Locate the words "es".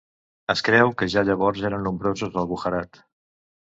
0.53-0.63